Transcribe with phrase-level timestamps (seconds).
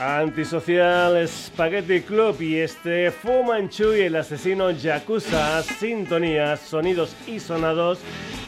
[0.00, 7.98] Antisocial Spaghetti Club y este Fu Manchu y el asesino Yakuza, sintonías, sonidos y sonados,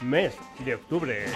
[0.00, 0.34] mes
[0.64, 1.26] de octubre.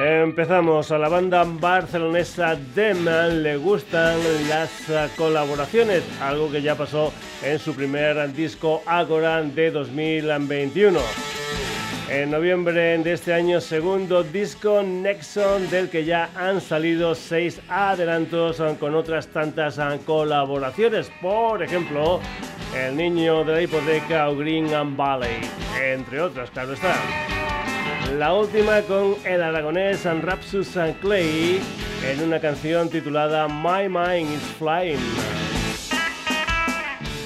[0.04, 7.60] Empezamos a la banda barcelonesa Deman, le gustan las colaboraciones, algo que ya pasó en
[7.60, 10.98] su primer disco Agora de 2021.
[12.08, 18.60] En noviembre de este año, segundo disco Nexon, del que ya han salido seis adelantos
[18.80, 21.12] con otras tantas colaboraciones.
[21.20, 22.18] Por ejemplo,
[22.76, 25.38] El Niño de la Hipoteca o Green and Valley,
[25.80, 26.96] entre otras, claro está.
[28.18, 31.60] La última con el aragonés Rapsus and Clay
[32.04, 34.98] en una canción titulada My Mind is Flying.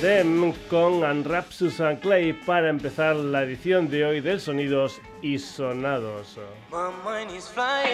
[0.01, 6.39] Dem con Anrapsus and Clay para empezar la edición de hoy del Sonidos y Sonados.
[6.70, 7.87] My mind is flying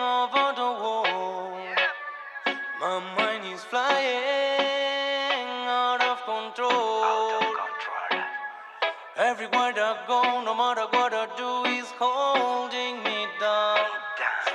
[0.00, 1.50] over the wall.
[2.80, 3.96] My mind is flying
[5.66, 7.25] out of control.
[9.18, 13.80] Everywhere I go, no matter what I do, is holding me down.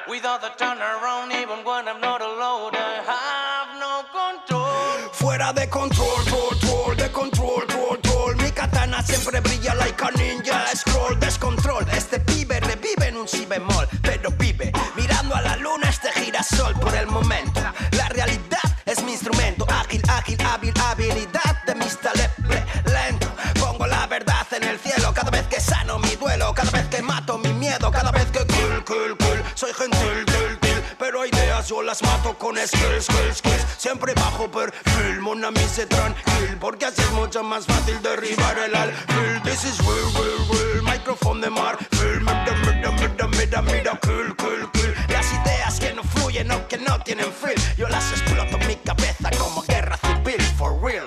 [0.07, 5.09] Without a turn around, even when I'm not alone, I have no control.
[5.13, 8.35] Fuera de control, control, de control, control.
[8.35, 10.67] Mi katana siempre brilla like a ninja.
[10.75, 11.83] Scroll, descontrol.
[11.97, 16.75] Este pibe revive en un si bemol, pero vive mirando a la luna este girasol
[16.75, 17.61] por el momento.
[17.97, 22.60] La realidad es mi instrumento, ágil, ágil, hábil, habilidad de mis talentos
[26.53, 30.59] cada vez que mato mi miedo, cada vez que kill, kill, kill, soy gentil, til,
[30.59, 35.63] til, pero ideas yo las mato con skills, skills, skills, siempre bajo perfil, mona mi
[35.67, 40.47] se tranquil, porque así es mucho más fácil derribar el alfil, this is real, real,
[40.49, 45.93] real, microphone de mar, mira, mira, mira, mira, mira, kill, kill, kill, las ideas que
[45.93, 49.97] no fluyen o que no tienen feel, yo las exploto en mi cabeza como guerra
[49.97, 51.00] civil, for real,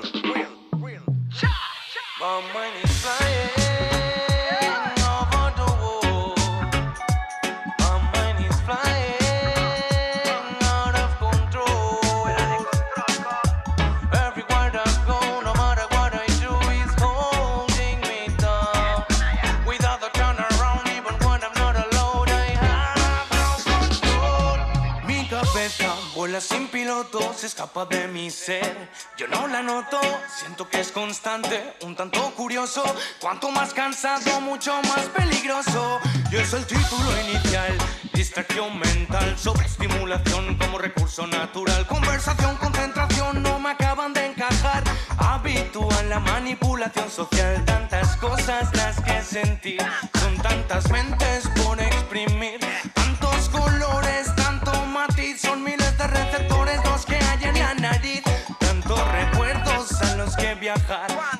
[29.16, 32.82] Yo no la noto, siento que es constante, un tanto curioso.
[33.20, 36.00] Cuanto más cansado, mucho más peligroso.
[36.32, 37.78] Y es el título inicial:
[38.12, 41.86] distracción mental, sobreestimulación como recurso natural.
[41.86, 44.82] Conversación, concentración, no me acaban de encajar.
[45.16, 49.80] Habitual la manipulación social, tantas cosas las que sentir.
[50.20, 52.58] Son tantas mentes por exprimir,
[52.94, 57.13] tantos colores, tanto matiz, son miles receptores los que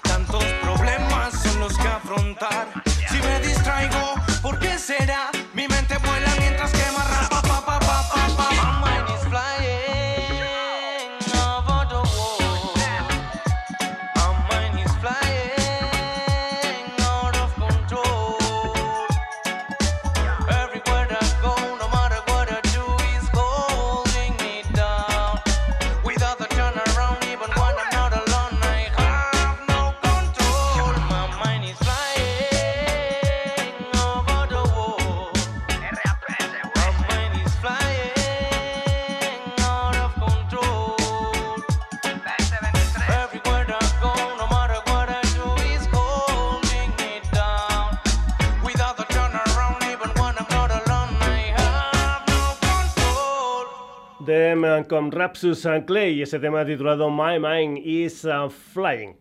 [0.03, 2.94] tantos problemas son los que afrontar.
[54.95, 59.17] Con Rapsus and Clay y ese tema titulado My Mind is uh, Flying.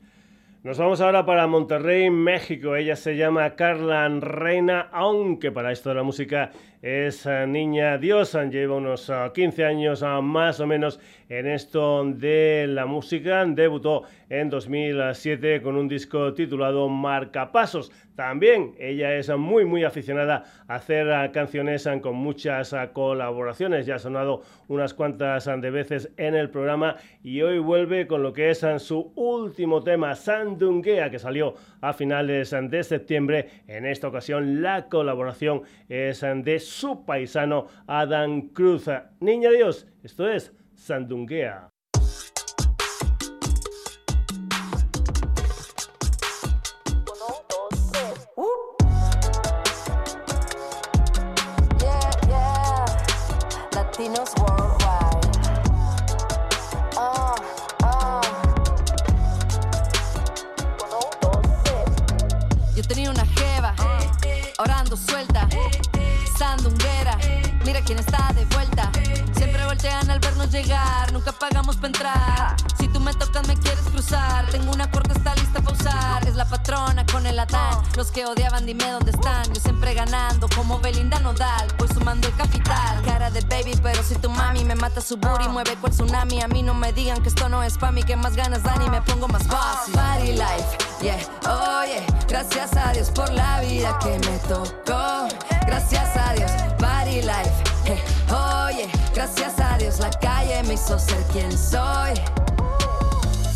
[0.63, 2.75] Nos vamos ahora para Monterrey, México.
[2.75, 6.51] Ella se llama Carla Reina, aunque para esto de la música
[6.83, 13.43] es Niña Dios, lleva unos 15 años más o menos en esto de la música,
[13.45, 17.91] debutó en 2007 con un disco titulado Marcapasos.
[18.15, 24.41] También ella es muy muy aficionada a hacer canciones con muchas colaboraciones, ya ha sonado
[24.67, 29.11] unas cuantas de veces en el programa y hoy vuelve con lo que es su
[29.15, 33.49] último tema, Sandunguea, que salió a finales de septiembre.
[33.67, 38.89] En esta ocasión la colaboración es de su paisano Adam Cruz.
[39.19, 41.72] Niña Dios, esto es Sandunguea.
[71.11, 72.55] Nunca pagamos para entrar.
[72.77, 74.45] Si tú me tocas, me quieres cruzar.
[74.51, 76.27] Tengo una puerta, está lista para usar.
[76.27, 77.81] Es la patrona con el atán.
[77.95, 79.51] Los que odiaban, dime dónde están.
[79.51, 81.67] Yo siempre ganando, como Belinda Nodal.
[81.79, 83.01] Voy sumando el capital.
[83.03, 86.41] Cara de baby, pero si tu mami me mata su booty, mueve cual tsunami.
[86.41, 88.79] A mí no me digan que esto no es pa' mí, que más ganas dan
[88.83, 89.95] y me pongo más fácil.
[89.95, 91.17] Party life, yeah,
[91.47, 92.05] oh yeah.
[92.27, 95.27] Gracias a Dios por la vida que me tocó.
[95.65, 97.51] Gracias a Dios, party life,
[97.85, 98.62] hey, oh
[99.13, 102.15] Gracias a Dios la calle me hizo ser quien soy.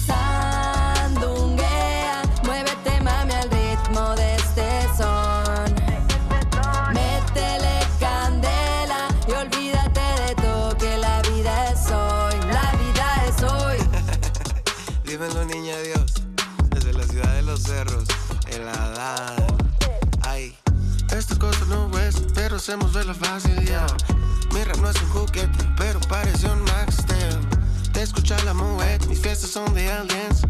[0.06, 5.74] Sandunguea, muévete mami al ritmo de este son.
[6.94, 12.36] Métele candela y olvídate de todo que la vida es hoy.
[12.52, 13.78] La vida es hoy.
[15.04, 16.14] Dímelo niña Dios,
[16.70, 18.06] desde la ciudad de los cerros,
[18.50, 19.48] el Adán.
[20.22, 20.56] Ay,
[21.12, 23.88] esta cosa no es, pero hacemos la fácil ya.
[24.52, 27.40] Mi rap no es un juguete, pero parece un Max Steel.
[27.94, 30.42] Te escucha la muet, mis fiestas son de aliens.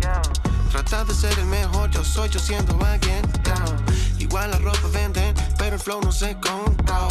[0.72, 3.22] Trata de ser el mejor, yo soy yo siendo alguien.
[4.20, 7.08] Igual la ropa venden, pero el flow no se compra.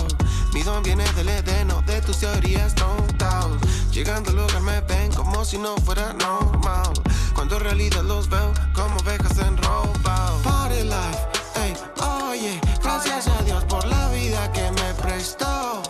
[0.52, 3.46] Mi don viene del edeno, de tus teorías tontas.
[3.92, 6.92] Llegando al lugar me ven como si no fuera normal.
[7.34, 10.32] Cuando en realidad los veo como ovejas en ropa.
[10.44, 11.18] Party life,
[11.56, 11.74] ey,
[12.28, 15.82] oye, gracias a Dios por la vida que me prestó.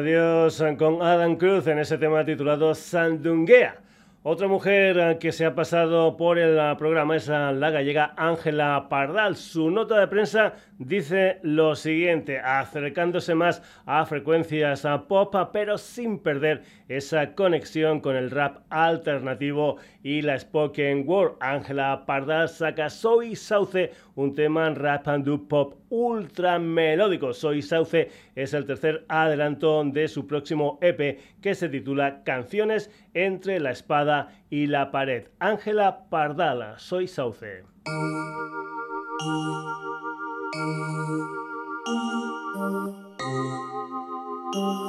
[0.00, 3.76] Dios con Adam Cruz en ese tema titulado Sandunguea.
[4.22, 8.14] Otra mujer eh, que se ha pasado por el eh, programa es eh, la gallega
[8.16, 9.36] Ángela Pardal.
[9.36, 10.54] Su nota de prensa
[10.86, 18.30] dice lo siguiente, acercándose más a frecuencias pop, pero sin perder esa conexión con el
[18.30, 21.34] rap alternativo y la spoken word.
[21.40, 27.32] Ángela Pardal saca Soy Sauce, un tema en rap and pop ultra melódico.
[27.32, 33.60] Soy Sauce es el tercer adelanto de su próximo EP que se titula Canciones entre
[33.60, 35.28] la espada y la pared.
[35.38, 37.62] Ángela Pardala, Soy Sauce.
[40.52, 40.64] Thank
[44.54, 44.81] you.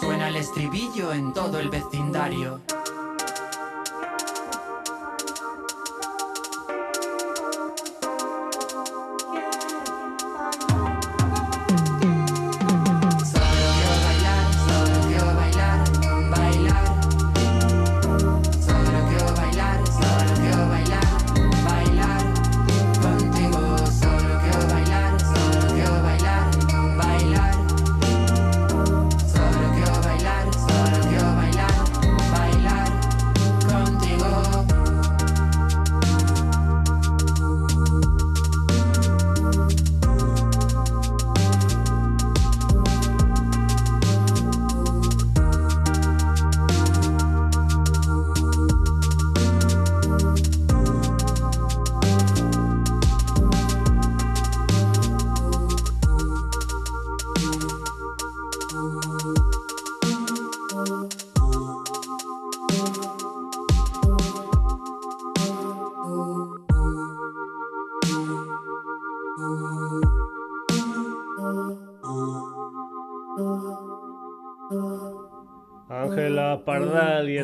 [0.00, 2.60] Suena el estribillo en todo el vecindario.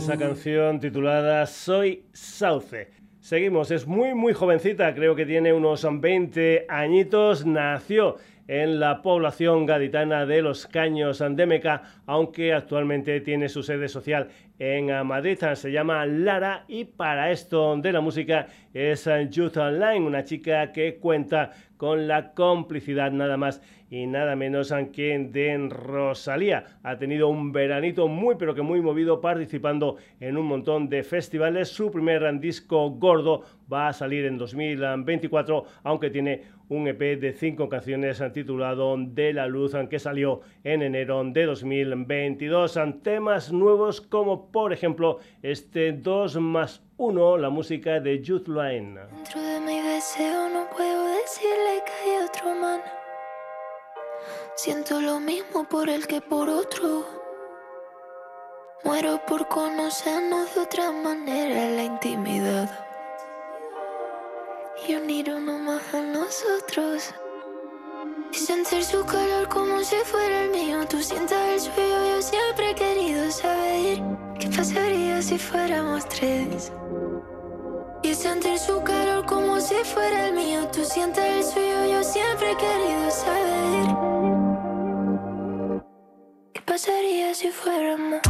[0.04, 2.90] Esa canción titulada Soy Sauce.
[3.20, 8.16] Seguimos, es muy muy jovencita, creo que tiene unos 20 añitos, nació
[8.46, 14.28] en la población gaditana de Los Caños de Meca, aunque actualmente tiene su sede social
[14.58, 15.38] en Madrid.
[15.54, 20.96] Se llama Lara y para esto de la música es Youth Online, una chica que
[20.96, 23.60] cuenta con la complicidad nada más
[23.90, 26.64] y nada menos que de Rosalía.
[26.82, 31.68] Ha tenido un veranito muy pero que muy movido participando en un montón de festivales.
[31.68, 37.68] Su primer disco gordo va a salir en 2024, aunque tiene un EP de cinco
[37.68, 42.78] canciones titulado De la Luz, que salió en enero de 2022.
[43.02, 49.00] Temas nuevos como por ejemplo este 2 más 1, la música de Youth Line.
[49.12, 52.80] Dentro de mi deseo no puedo decirle que hay otro man.
[54.56, 57.04] Siento lo mismo por él que por otro.
[58.84, 62.83] Muero por conocernos de otra manera en la intimidad.
[64.86, 67.14] Y unir uno más a nosotros.
[68.32, 70.86] Y sentir su calor como si fuera el mío.
[70.88, 74.02] Tú sientas el suyo, yo siempre he querido saber
[74.38, 76.72] qué pasaría si fuéramos tres.
[78.02, 80.68] Y sentir su calor como si fuera el mío.
[80.72, 84.14] Tú sientes el suyo, yo siempre he querido saber
[86.74, 88.20] pasaría si fuéramos?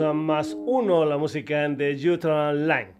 [0.00, 2.92] Más uno, la música de Jutron Line.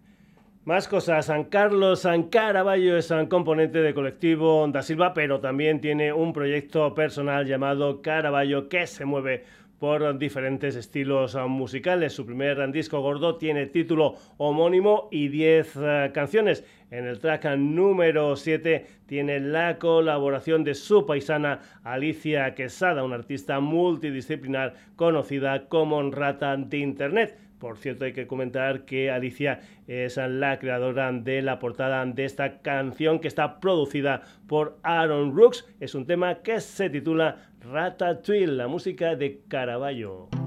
[0.65, 5.79] Más cosas, San Carlos San Caraballo es un componente de colectivo Da Silva, pero también
[5.79, 9.43] tiene un proyecto personal llamado Caraballo que se mueve
[9.79, 12.13] por diferentes estilos musicales.
[12.13, 16.63] Su primer disco gordo tiene título homónimo y 10 eh, canciones.
[16.91, 23.59] En el track número 7 tiene la colaboración de su paisana Alicia Quesada, una artista
[23.59, 27.44] multidisciplinar conocida como Rata de Internet.
[27.59, 32.59] Por cierto, hay que comentar que Alicia es la creadora de la portada de esta
[32.59, 35.65] canción que está producida por Aaron Rooks.
[35.79, 40.44] Es un tema que se titula Ratatouille, la música de Caravaggio.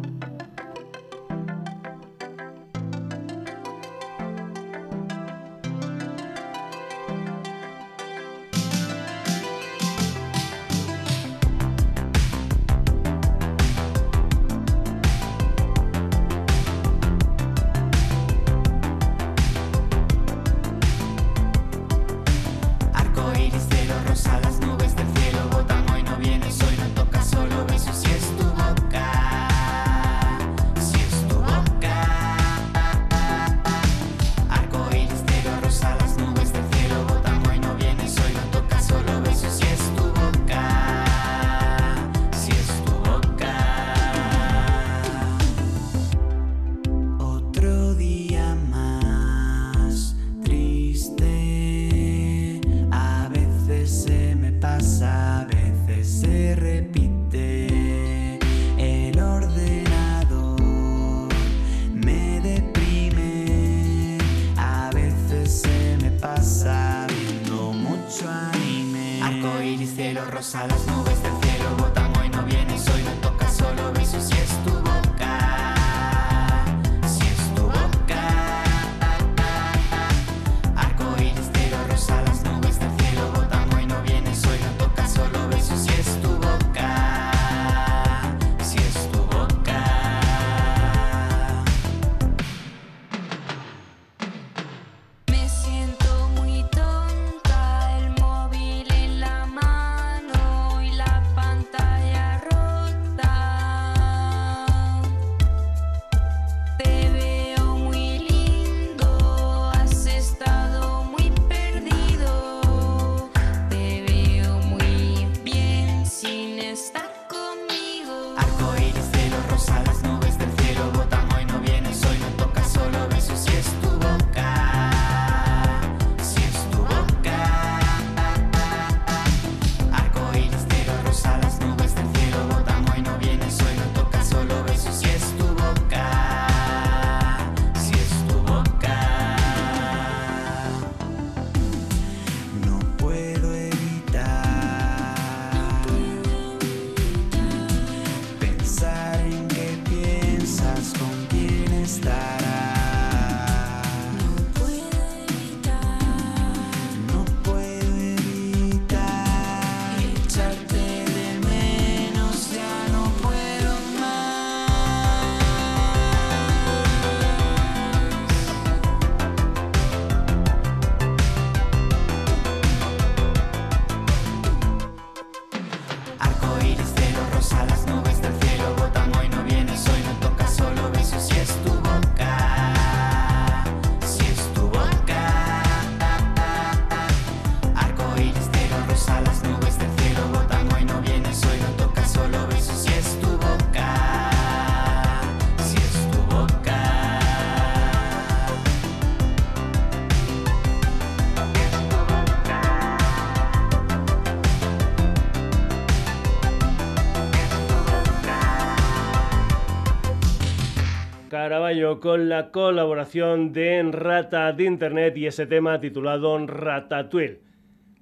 [212.01, 217.41] Con la colaboración de Rata de Internet y ese tema titulado Ratatouille.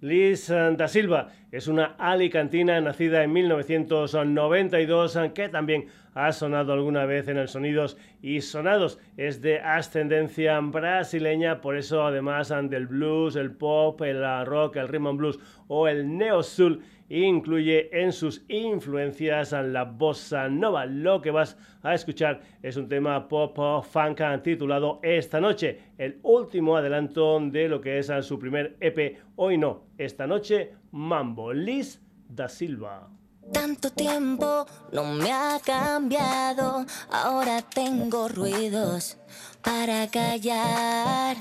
[0.00, 7.26] Liz da Silva es una alicantina nacida en 1992 que también ha sonado alguna vez
[7.26, 9.00] en el Sonidos y Sonados.
[9.16, 15.08] Es de ascendencia brasileña, por eso además del blues, el pop, el rock, el rhythm
[15.08, 20.86] and blues o el neo soul incluye en sus influencias a la bossa nova.
[20.86, 26.76] Lo que vas a escuchar es un tema pop funk titulado Esta noche, el último
[26.76, 32.48] adelanto de lo que es su primer EP Hoy no, esta noche Mambo Liz da
[32.48, 33.10] Silva.
[33.52, 39.18] Tanto tiempo no me ha cambiado, ahora tengo ruidos
[39.62, 41.36] para callar.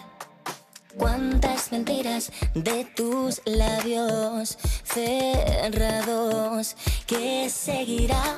[0.97, 6.75] Cuántas mentiras de tus labios cerrados
[7.07, 8.37] que seguirán.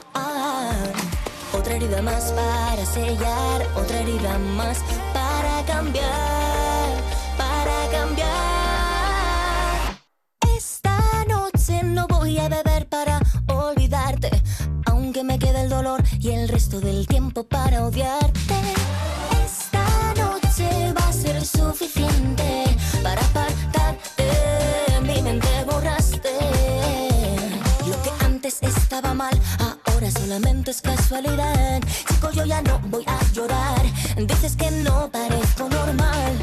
[1.52, 6.37] Otra herida más para sellar, otra herida más para cambiar,
[16.28, 18.56] y el resto del tiempo para odiarte
[21.12, 22.64] ser suficiente
[23.02, 24.30] para apartarte.
[25.02, 26.32] Mi mente borraste.
[27.88, 29.40] Lo que antes estaba mal,
[29.86, 31.82] ahora solamente es casualidad.
[32.08, 33.82] Chico, yo ya no voy a llorar.
[34.18, 36.34] Dices que no parezco normal.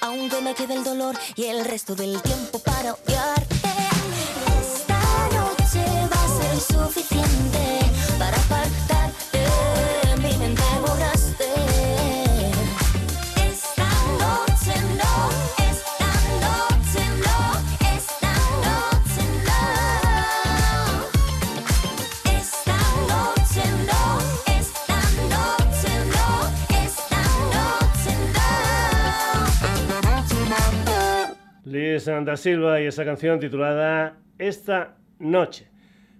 [0.00, 3.60] Aunque me quede el dolor y el resto del tiempo para odiarte.
[6.60, 7.80] suficiente
[8.18, 8.99] para apartarte.
[31.70, 35.68] Luis da Silva y esa canción titulada Esta noche.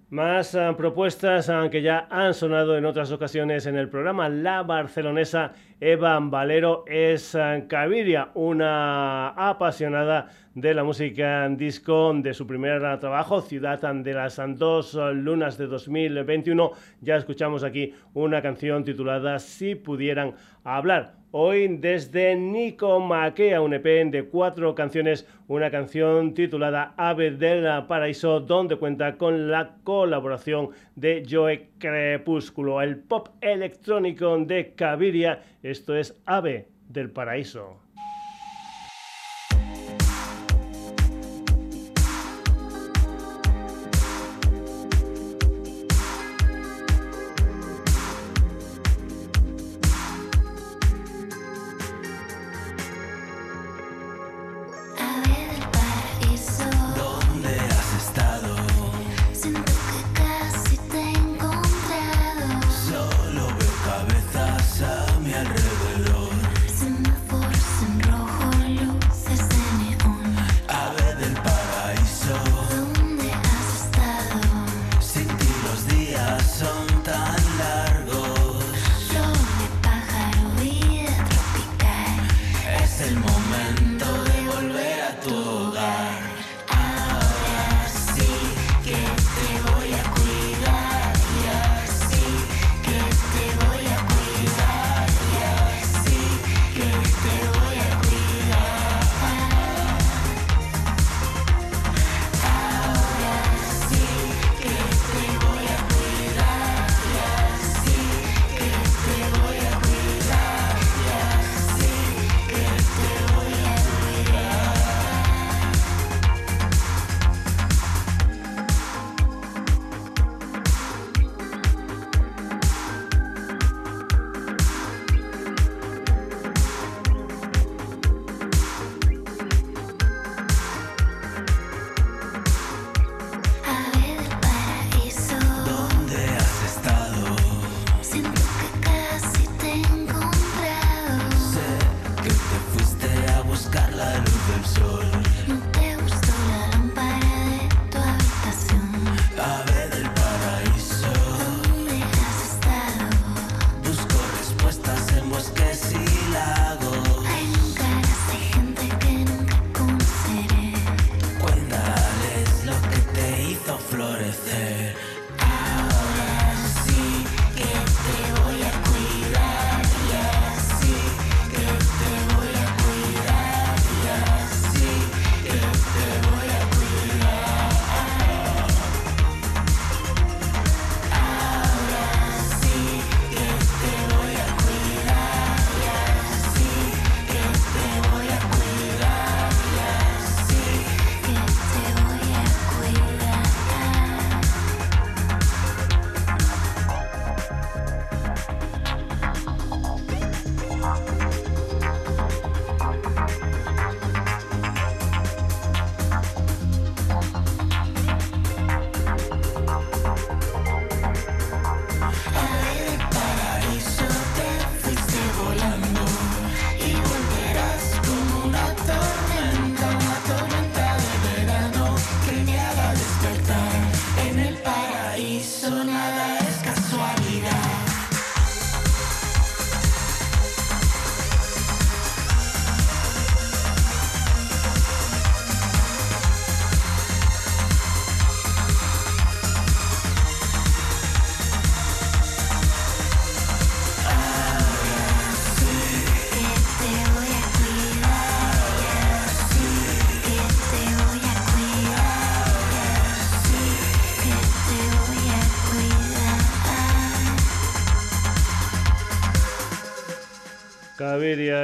[0.08, 4.28] Más ah, propuestas ah, que ya han sonado en otras ocasiones en el programa.
[4.28, 12.46] La barcelonesa Eva Valero es ah, Caviria, una apasionada de la música disco de su
[12.46, 16.70] primer trabajo, Ciudad de las dos lunas de 2021.
[17.00, 24.10] Ya escuchamos aquí una canción titulada Si pudieran hablar hoy desde Nico Maquea, un EP
[24.10, 31.24] de cuatro canciones, una canción titulada Ave del Paraíso, donde cuenta con la colaboración de
[31.28, 35.42] Joe Crepúsculo, el pop electrónico de Caviria.
[35.62, 37.89] Esto es Ave del Paraíso.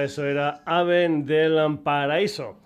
[0.06, 2.60] Eso era Aven del Paraíso.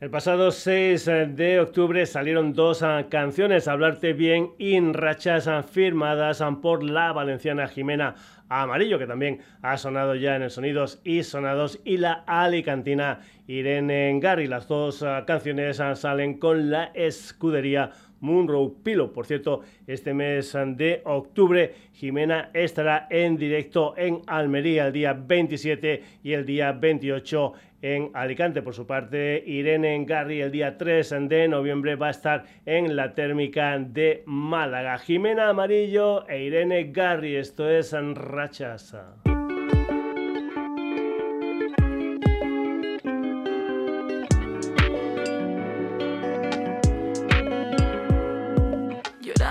[0.00, 7.12] El pasado 6 de octubre salieron dos canciones, Hablarte Bien y Rachas firmadas por la
[7.12, 8.14] valenciana Jimena
[8.48, 14.16] Amarillo, que también ha sonado ya en el Sonidos y Sonados, y la alicantina Irene
[14.20, 14.46] Gary.
[14.46, 17.90] Las dos canciones salen con la escudería
[18.24, 19.12] Munro Pilo.
[19.12, 26.02] Por cierto, este mes de octubre, Jimena estará en directo en Almería el día 27
[26.22, 28.62] y el día 28 en Alicante.
[28.62, 33.14] Por su parte, Irene Garri el día 3 de noviembre va a estar en la
[33.14, 34.98] térmica de Málaga.
[34.98, 39.23] Jimena Amarillo e Irene Garri, esto es Rachas.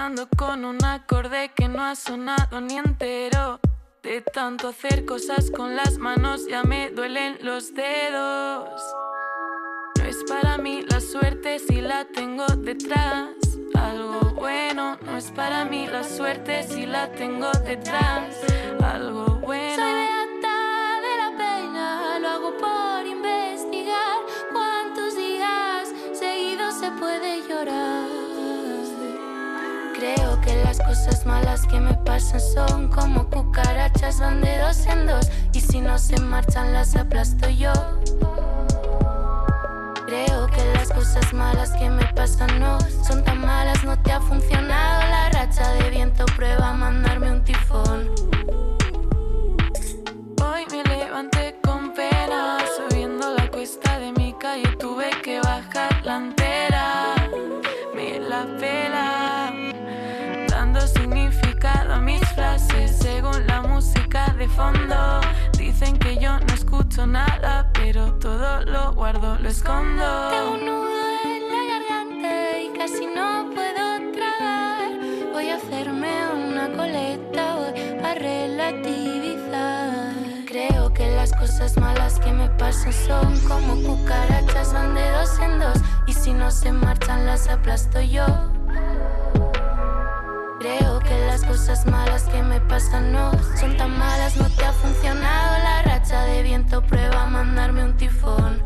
[0.04, 3.62] Llorando con un acorde que no ha sonado ni entero.
[4.02, 8.82] De tanto hacer cosas con las manos ya me duelen los dedos.
[9.98, 13.30] No es para mí la suerte si la tengo detrás.
[13.76, 18.36] Algo bueno, no es para mí la suerte si la tengo detrás.
[18.84, 19.76] Algo bueno.
[19.76, 24.18] Soy beata de la pena, lo hago por investigar
[24.52, 28.12] cuántos días seguidos se puede llorar.
[30.04, 35.08] Creo que las cosas malas que me pasan son como cucarachas, van de dos en
[35.08, 35.30] dos.
[35.54, 37.72] Y si no se marchan, las aplasto yo.
[40.06, 44.20] Creo que las cosas malas que me pasan no son tan malas, no te ha
[44.20, 48.33] funcionado la racha de viento, prueba a mandarme un tifón.
[64.32, 65.22] De fondo.
[65.58, 70.30] Dicen que yo no escucho nada, pero todo lo guardo, lo escondo.
[70.30, 70.90] Tengo un nudo
[71.26, 74.90] en la garganta y casi no puedo tragar.
[75.34, 80.14] Voy a hacerme una coleta, voy a relativizar.
[80.48, 85.60] Creo que las cosas malas que me pasan son como cucarachas, van de dos en
[85.60, 85.78] dos.
[86.08, 88.53] Y si no se marchan, las aplasto yo.
[90.63, 94.71] Creo que las cosas malas que me pasan no son tan malas, no te ha
[94.71, 98.62] funcionado la racha de viento, prueba a mandarme un tifón.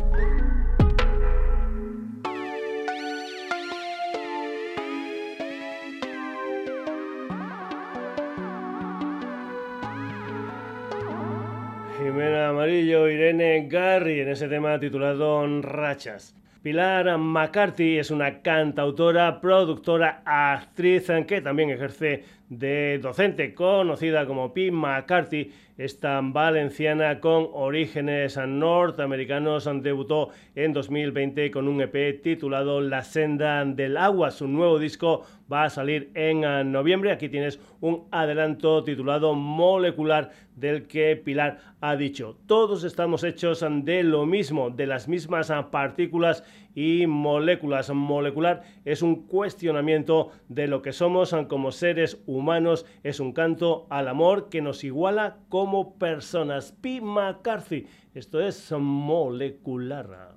[11.97, 16.35] Jimena Amarillo, Irene Garri, en ese tema titulado Rachas.
[16.67, 24.71] Pilar McCarthy es una cantautora, productora, actriz que también ejerce de docente, conocida como Pi
[24.71, 25.51] McCarthy.
[25.77, 33.95] Esta valenciana con orígenes norteamericanos debutó en 2020 con un EP titulado La senda del
[33.95, 34.31] agua.
[34.31, 37.11] Su nuevo disco va a salir en noviembre.
[37.11, 42.37] Aquí tienes un adelanto titulado Molecular del que Pilar ha dicho.
[42.47, 46.43] Todos estamos hechos de lo mismo, de las mismas partículas
[46.77, 47.89] y moléculas.
[47.89, 54.07] Molecular es un cuestionamiento de lo que somos como seres humanos, es un canto al
[54.07, 56.73] amor que nos iguala como personas.
[56.73, 60.36] Pi McCarthy, esto es molecular.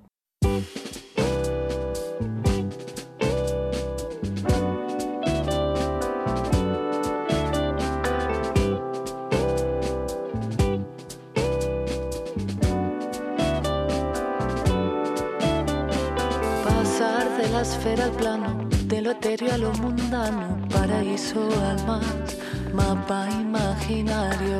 [17.60, 22.36] Esfera al plano, de lo etéreo a lo mundano, paraíso al más,
[22.72, 24.58] mapa imaginario.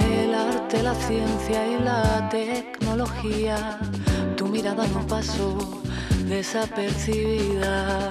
[0.00, 3.78] El arte, la ciencia y la tecnología,
[4.36, 5.58] tu mirada no pasó
[6.26, 8.10] desapercibida.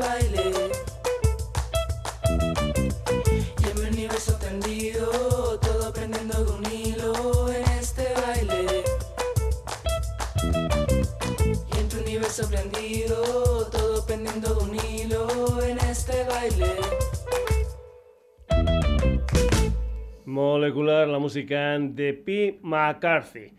[0.00, 0.42] Baile.
[3.60, 8.84] Y en mi universo tendido, todo prendiendo de un hilo en este baile.
[11.72, 16.70] Y en tu universo prendido, todo pendiendo de un hilo en este baile.
[20.24, 22.58] Molecular, la música de P.
[22.62, 23.52] McCarthy.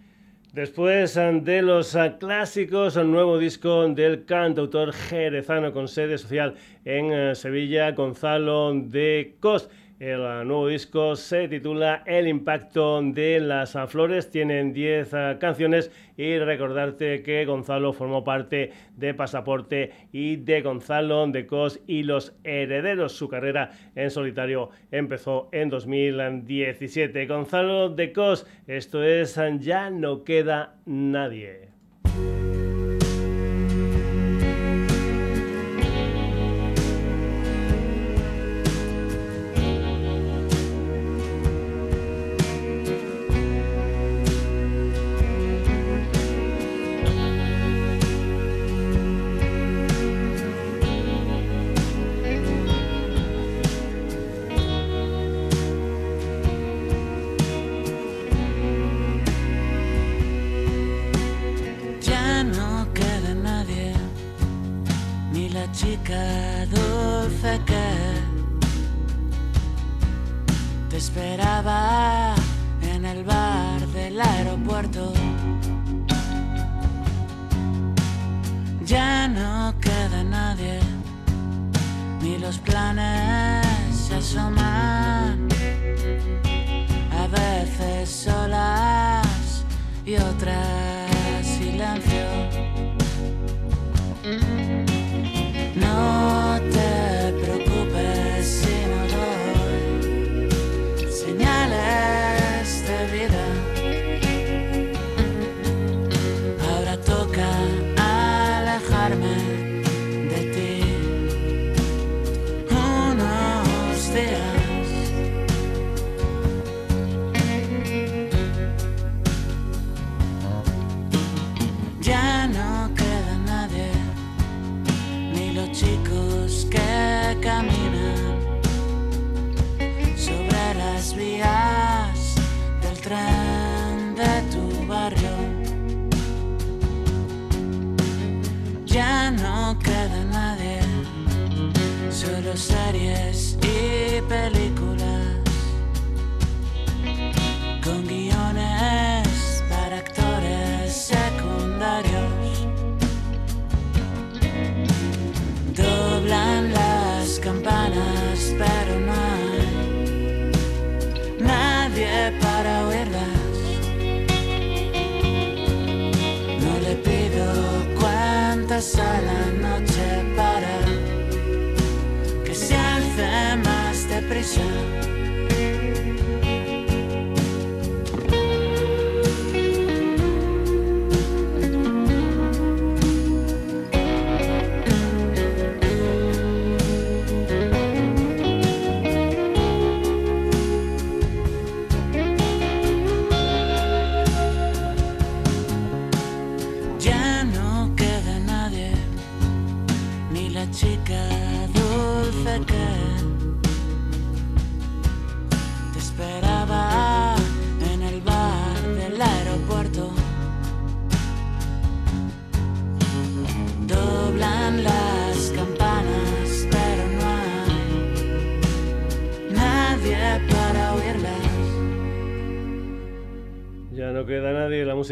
[0.53, 7.13] Después de los ah, clásicos, un nuevo disco del cantautor jerezano con sede social en
[7.13, 9.69] eh, Sevilla, Gonzalo de Cos.
[10.01, 14.31] El ah, nuevo disco se titula El impacto de las ah, flores.
[14.31, 21.27] Tienen 10 ah, canciones y recordarte que Gonzalo formó parte de Pasaporte y de Gonzalo
[21.27, 23.11] de Cos y los herederos.
[23.11, 27.27] Su carrera en solitario empezó en 2017.
[27.27, 31.70] Gonzalo de Cos, esto es Ya no queda nadie.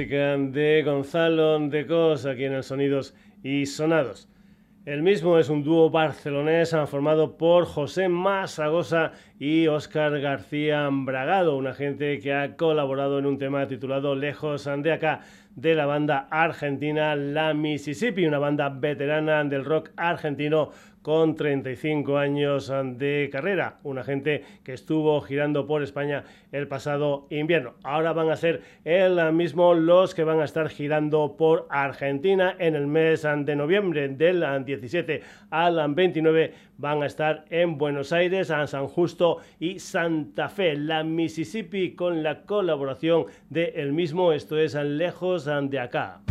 [0.08, 4.30] De Gonzalo de Cos aquí en el Sonidos y Sonados.
[4.86, 11.74] El mismo es un dúo barcelonés formado por José Masagosa y Óscar García Bragado, una
[11.74, 15.20] gente que ha colaborado en un tema titulado Lejos de acá
[15.54, 20.72] de la banda argentina La Mississippi, una banda veterana del rock argentino
[21.10, 27.74] con 35 años de carrera, una gente que estuvo girando por España el pasado invierno.
[27.84, 32.76] Ahora van a ser el mismo los que van a estar girando por Argentina en
[32.76, 38.88] el mes de noviembre del 17 al 29 van a estar en Buenos Aires, San
[38.88, 45.45] Justo y Santa Fe, la Mississippi con la colaboración de el mismo, esto es lejos
[45.45, 46.22] de acá.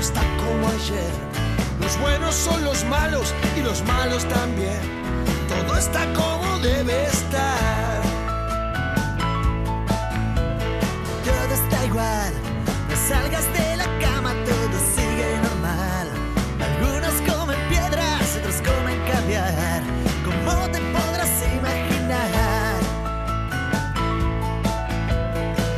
[0.00, 1.12] Está como ayer.
[1.78, 4.80] Los buenos son los malos y los malos también.
[5.46, 8.00] Todo está como debe estar.
[11.24, 12.32] Todo está igual,
[12.88, 16.08] no salgas de la cama, todo sigue normal.
[16.66, 19.82] Algunos comen piedras, otros comen caviar.
[20.24, 22.80] Como te podrás imaginar,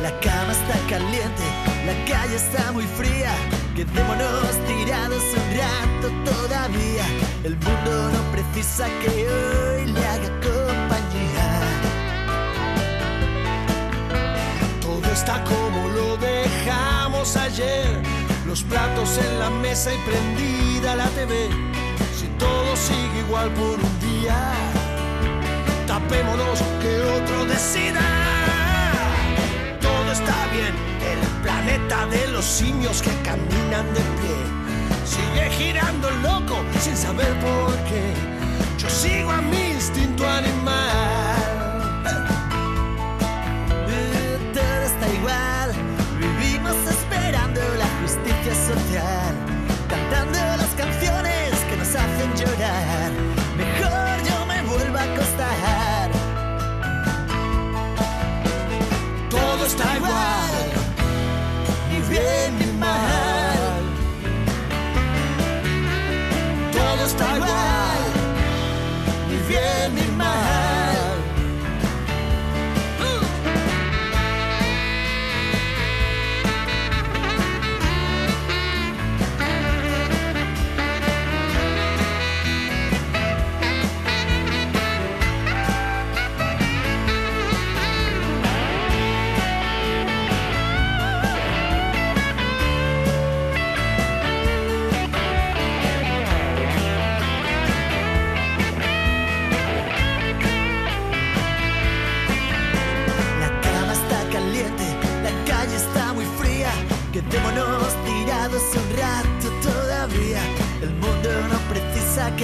[0.01, 1.43] la cama está caliente,
[1.85, 3.33] la calle está muy fría.
[3.75, 7.05] Quedémonos tirados un rato todavía.
[7.43, 11.47] El mundo no precisa que hoy le haga compañía.
[14.79, 18.03] Todo está como lo dejamos ayer.
[18.45, 21.49] Los platos en la mesa y prendida la TV.
[22.15, 24.37] Si todo sigue igual por un día,
[25.87, 28.01] tapémonos que otro decida.
[29.81, 30.75] Todo está bien,
[31.63, 34.37] planeta de los simios que caminan de pie.
[35.05, 38.13] Sigue girando loco sin saber por qué.
[38.77, 41.43] Yo sigo a mi instinto animal.
[44.53, 45.71] Todo está igual,
[46.19, 49.33] vivimos esperando la justicia social,
[49.89, 53.32] cantando las canciones que nos hacen llorar.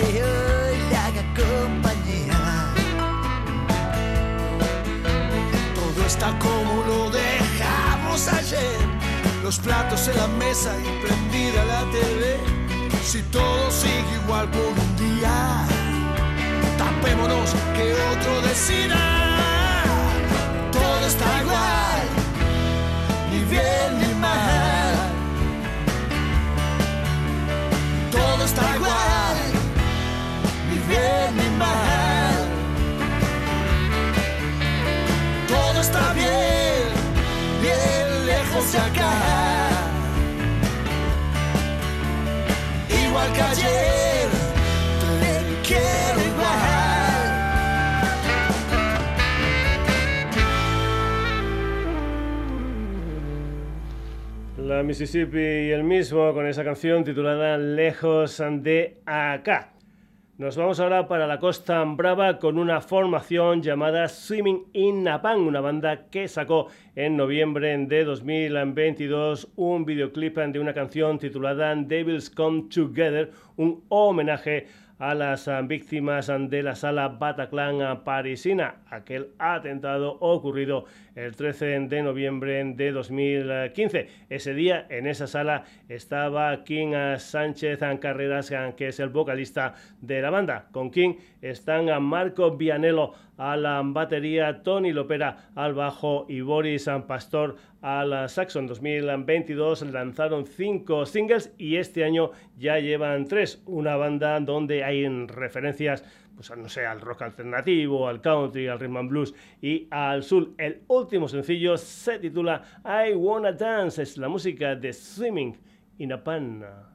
[0.02, 2.40] Que hoy le haga compañía.
[5.76, 8.80] todo está como lo dejamos ayer.
[9.44, 12.40] Los platos en la mesa y prendida la TV.
[13.04, 15.66] Si todo sigue mal por un día.
[16.78, 19.00] Tapémonos que otro decida.
[20.72, 22.02] Todo está igual,
[23.32, 24.94] ni bien ni mal.
[28.12, 29.09] Todo está igual,
[30.90, 32.38] bien ni mal.
[35.48, 36.88] Todo está bien,
[37.62, 39.14] bien lejos de acá.
[43.06, 44.28] Igual que ayer,
[45.22, 45.34] te
[45.68, 46.70] quiero igual.
[54.58, 59.79] La Mississippi y el mismo con esa canción titulada Lejos de acá.
[60.40, 65.60] Nos vamos ahora para la Costa Brava con una formación llamada Swimming in Napang, una
[65.60, 72.70] banda que sacó en noviembre de 2022 un videoclip de una canción titulada Devils Come
[72.74, 80.18] Together, un homenaje a las ah, víctimas de la sala Bataclan ah, parisina, aquel atentado
[80.20, 80.86] ocurrido
[81.16, 84.08] el 13 de noviembre de 2015.
[84.30, 90.22] Ese día en esa sala estaba King ah, Sánchez Carreras, que es el vocalista de
[90.22, 90.68] la banda.
[90.72, 96.90] Con King están a Marco Vianello a la batería, Tony Lopera al bajo y Boris
[97.08, 98.60] Pastor al saxo.
[98.60, 103.64] En 2022 lanzaron cinco singles y este año ya llevan tres.
[103.66, 106.04] Una banda donde hay referencias
[106.36, 110.54] pues no sé, al rock alternativo, al country, al rhythm and blues y al soul.
[110.58, 115.58] El último sencillo se titula I Wanna Dance, es la música de Swimming
[115.98, 116.89] in a Pan.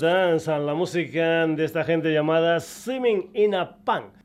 [0.00, 4.16] Dance, la música de esta gente llamada Swimming in a Pan.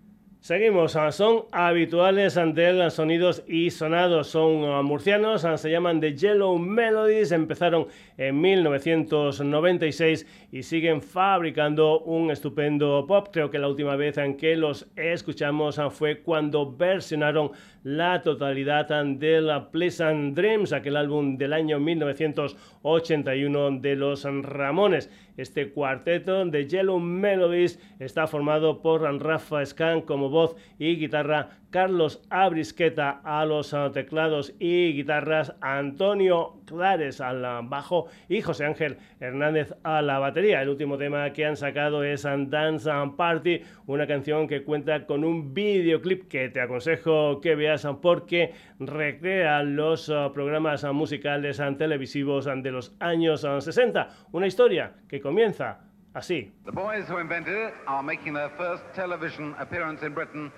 [0.42, 6.00] Seguimos, ah, son habituales ante él sonidos y sonados, son ah, murcianos, ah, se llaman
[6.00, 7.86] The Yellow Melodies, empezaron
[8.18, 13.28] en 1996 y siguen fabricando un estupendo pop.
[13.32, 17.52] Creo que la última vez que los escuchamos fue cuando versionaron
[17.84, 25.12] la totalidad de la Pleasant Dreams, aquel álbum del año 1981 de los Ramones.
[25.42, 32.22] Este cuarteto de Yellow Melodies está formado por Rafa Scan como voz y guitarra, Carlos
[32.30, 39.74] Abrisqueta a los ah, teclados y guitarras, Antonio Clares al bajo y José Ángel Hernández
[39.84, 40.62] a la batería.
[40.62, 45.24] El último tema que han sacado es Dance and Party, una canción que cuenta con
[45.24, 52.46] un videoclip que te aconsejo que veas porque recrea los ah, programas musicales ah, televisivos
[52.46, 54.10] de los años 60.
[54.34, 55.80] Una historia que comienza
[56.14, 56.52] así.
[56.66, 60.52] The boys who invented it are making their first television appearance in Britain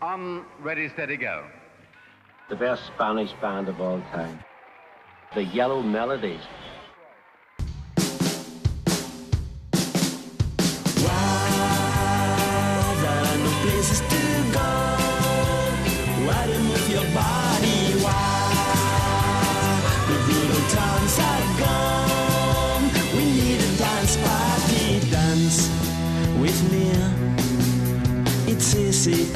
[0.00, 1.44] on Ready, Steady, Go.
[2.48, 4.38] The best Spanish band of all time.
[5.34, 6.40] The Yellow Melodies.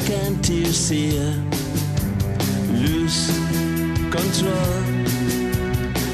[0.04, 1.16] Can't you see
[2.72, 3.30] Lose
[4.10, 4.74] control.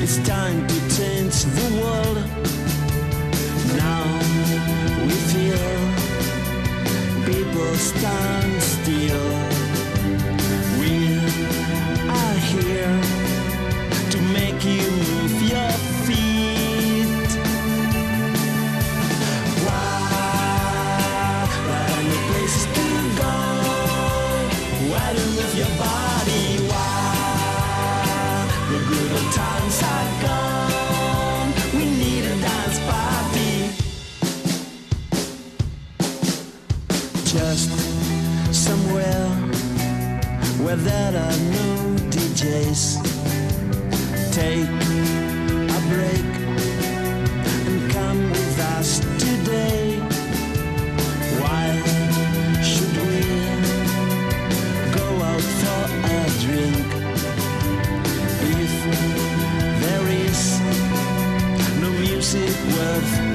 [0.02, 2.18] It's time to change the world.
[3.78, 4.04] Now
[5.06, 5.66] we feel
[7.24, 9.26] people stand still.
[10.78, 11.16] We
[12.10, 13.00] are here
[14.10, 14.95] to make you
[40.84, 42.82] there are no DJs.
[44.32, 44.68] Take
[45.70, 46.28] a break
[47.66, 49.98] and come with us today.
[51.40, 51.64] Why
[52.62, 53.24] should we
[54.98, 56.86] go out for a drink
[58.58, 58.72] if
[59.82, 60.60] there is
[61.80, 63.25] no music worth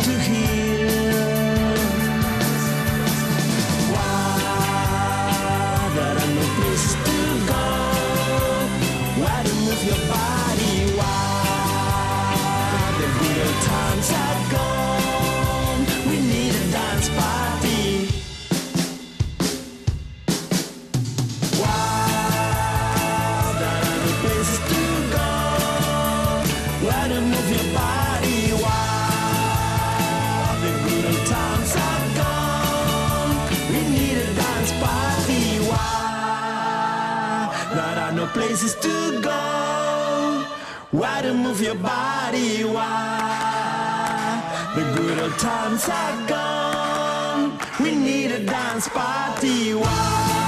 [41.74, 42.63] your body?
[42.63, 44.41] Why?
[44.76, 47.59] The good old times are gone.
[47.80, 49.74] We need a dance party.
[49.74, 50.41] Why?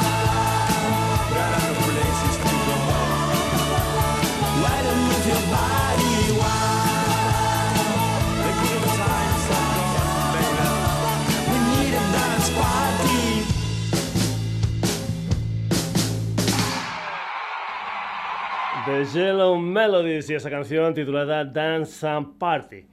[19.02, 22.86] Yellow Melodies y esa canción titulada Dance and Party.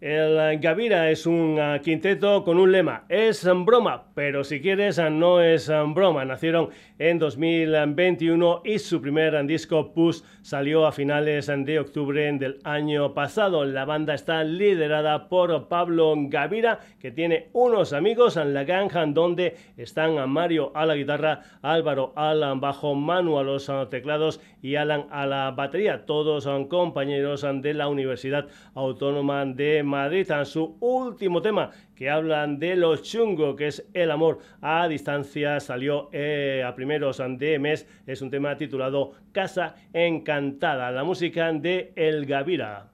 [0.00, 5.40] El Gavira es un ah, quinteto con un lema, es broma, pero si quieres no
[5.40, 6.26] es broma.
[6.26, 6.68] Nacieron
[6.98, 13.64] en 2021 y su primer disco Push salió a finales de octubre del año pasado.
[13.64, 19.56] La banda está liderada por Pablo Gavira, que tiene unos amigos en la gang donde
[19.78, 25.26] están Mario a la guitarra, Álvaro al bajo, Manu a los teclados y Alan a
[25.26, 26.06] la batería.
[26.06, 32.58] Todos son compañeros de la Universidad Autónoma de Madrid en su último tema que hablan
[32.58, 37.86] de lo chungo que es el amor a distancia salió eh, a primeros de mes
[38.06, 42.88] es un tema titulado Casa Encantada la música de El Gavira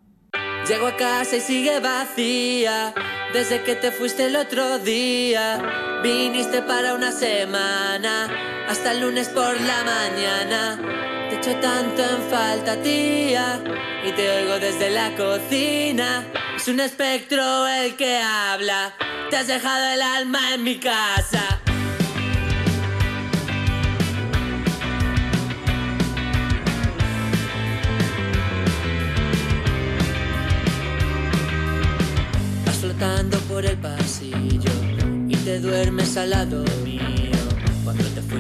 [0.69, 2.93] Llego a casa y sigue vacía
[3.33, 6.01] desde que te fuiste el otro día.
[6.03, 8.29] Viniste para una semana,
[8.69, 11.20] hasta el lunes por la mañana.
[11.31, 13.63] Te echo tanto en falta, tía,
[14.05, 16.27] y te oigo desde la cocina.
[16.57, 18.97] Es un espectro el que habla.
[19.31, 21.61] Te has dejado el alma en mi casa.
[32.67, 34.73] Vas flotando por el pasillo
[35.29, 37.20] y te duermes al lado mío.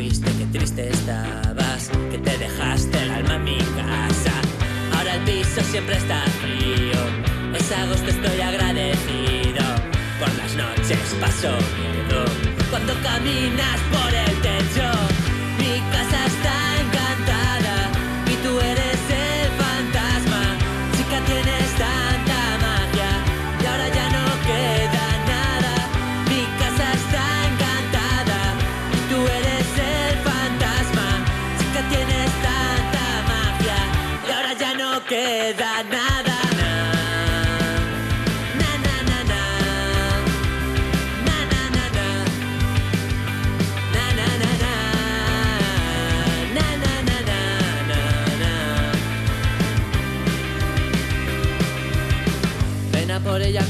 [0.01, 4.33] Fuiste, qué triste estabas, que te dejaste el alma en mi casa.
[4.97, 7.01] Ahora el piso siempre está frío.
[7.55, 9.63] Es agosto, estoy agradecido.
[10.19, 12.25] Por las noches paso miedo.
[12.71, 14.89] Cuando caminas por el techo,
[15.59, 16.10] mi casa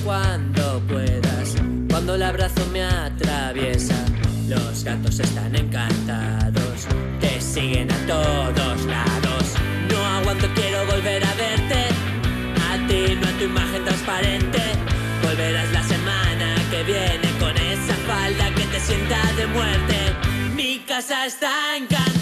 [0.05, 1.55] cuando puedas,
[1.89, 3.95] cuando el abrazo me atraviesa.
[4.49, 6.87] Los gatos están encantados,
[7.21, 9.45] te siguen a todos lados.
[9.91, 11.85] No aguanto, quiero volver a verte,
[12.69, 14.61] a ti, no a tu imagen transparente.
[15.23, 19.97] Volverás la semana que viene con esa falda que te sienta de muerte.
[20.57, 22.20] Mi casa está encantada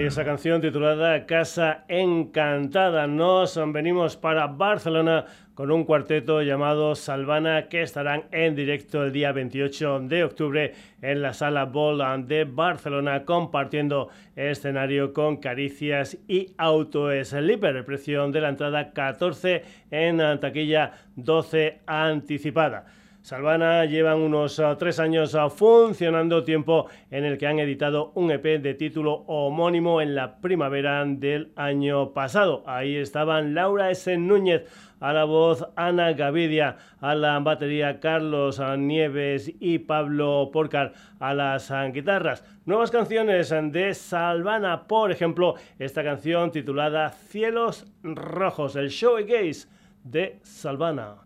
[0.00, 3.06] Y esa canción titulada Casa Encantada.
[3.06, 5.24] Nos venimos para Barcelona
[5.54, 11.22] con un cuarteto llamado Salvana que estarán en directo el día 28 de octubre en
[11.22, 17.76] la sala Boland de Barcelona compartiendo escenario con Caricias y Auto Sleeper.
[17.76, 22.86] El precio de la entrada 14 en taquilla 12 anticipada.
[23.24, 28.30] Salvana llevan unos ah, tres años ah, funcionando, tiempo en el que han editado un
[28.30, 32.62] EP de título homónimo en la primavera del año pasado.
[32.66, 34.14] Ahí estaban Laura S.
[34.18, 34.64] Núñez
[35.00, 41.32] a la voz, Ana Gavidia a la batería, Carlos ah, Nieves y Pablo Porcar a
[41.32, 42.44] las guitarras.
[42.66, 49.66] Nuevas canciones de Salvana, por ejemplo, esta canción titulada Cielos Rojos, el show gaze
[50.02, 51.24] de Salvana.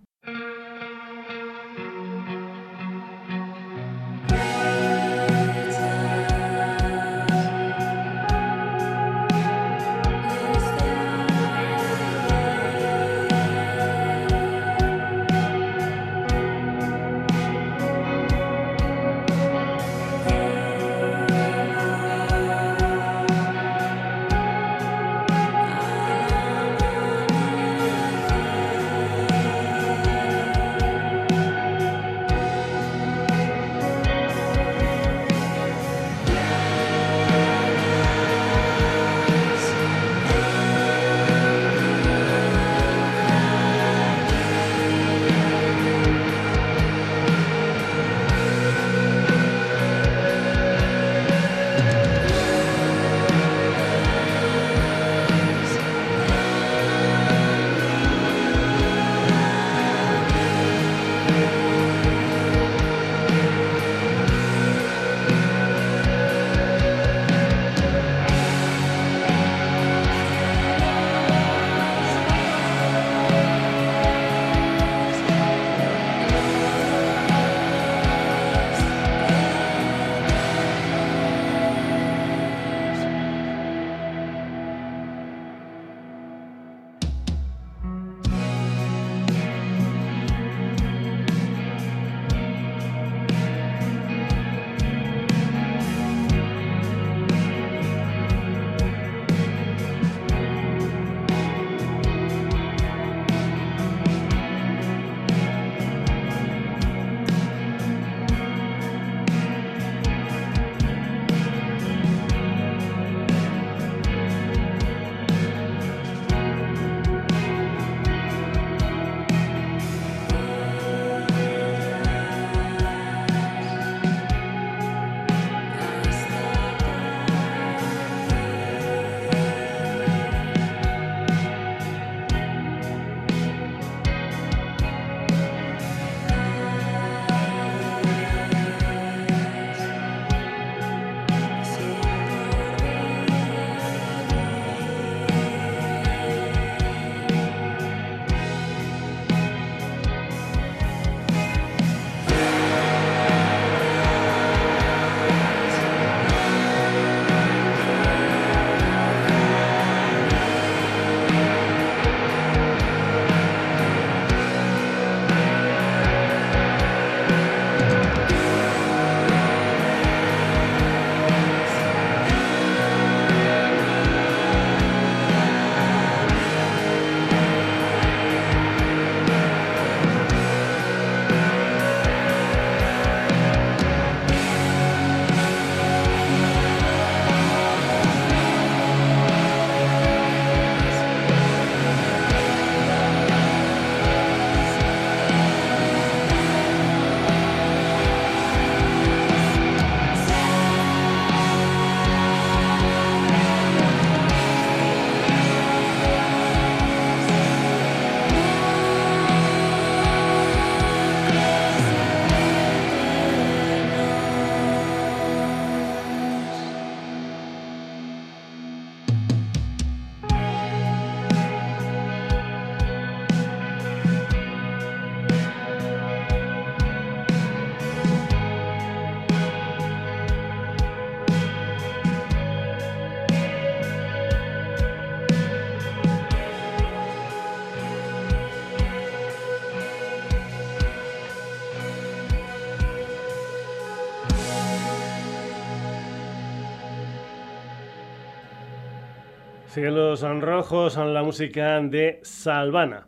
[249.68, 253.06] Cielos rojos, la música de Salvana.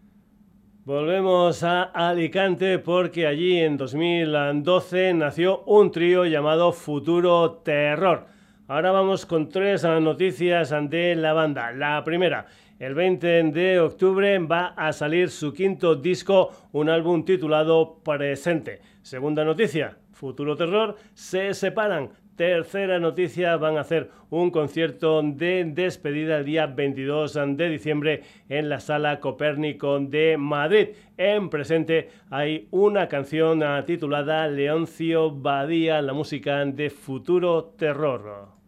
[0.85, 8.27] Volvemos a Alicante porque allí en 2012 nació un trío llamado Futuro Terror.
[8.69, 11.73] Ahora vamos con tres noticias de la banda.
[11.73, 12.45] La primera,
[12.79, 18.83] el 20 de octubre va a salir su quinto disco, un álbum titulado Presente.
[19.01, 22.11] Segunda noticia, Futuro Terror se separan.
[22.37, 28.69] Tercera noticia, van a hacer un concierto de despedida el día 22 de diciembre en
[28.69, 30.89] la Sala Copérnico de Madrid.
[31.17, 38.60] En presente hay una canción titulada Leoncio Badía, la música de Futuro Terror.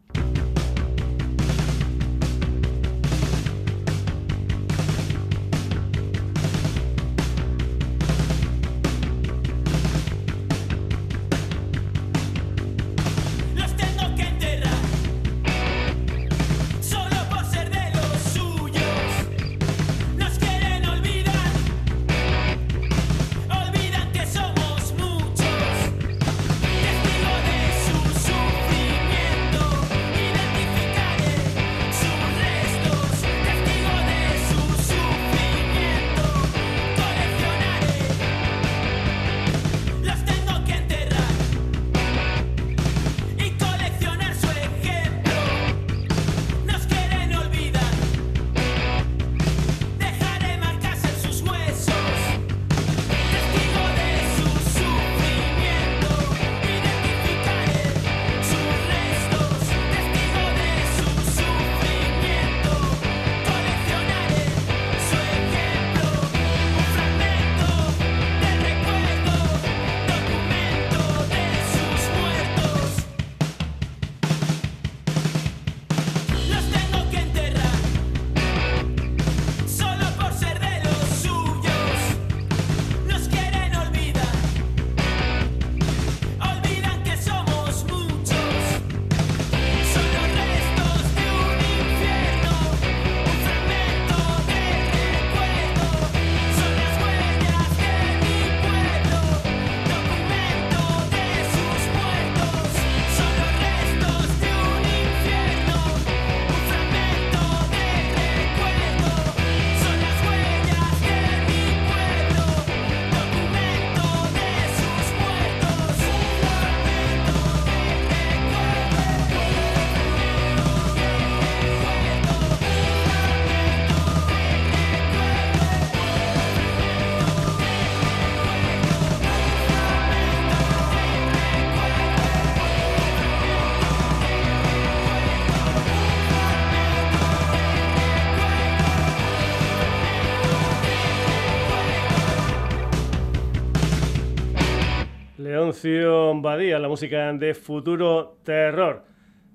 [146.43, 149.05] La música de Futuro Terror.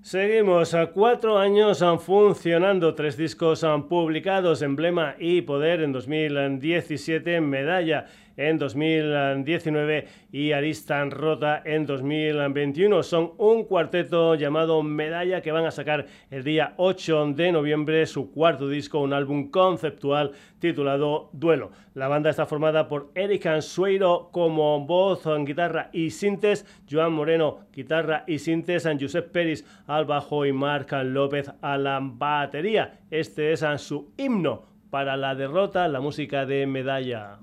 [0.01, 7.41] Seguimos a cuatro años han funcionando, tres discos han publicados, Emblema y Poder en 2017,
[7.41, 8.05] Medalla
[8.37, 13.03] en 2019 y Aristan Rota en 2021.
[13.03, 18.31] Son un cuarteto llamado Medalla que van a sacar el día 8 de noviembre su
[18.31, 21.71] cuarto disco, un álbum conceptual titulado Duelo.
[21.93, 28.23] La banda está formada por Eric Ansueiro como voz, guitarra y sintes, Joan Moreno, guitarra
[28.27, 32.99] y sintes, Josep Peris al bajo y Marc López a la batería.
[33.09, 37.39] Este es su himno para la derrota, la música de Medalla.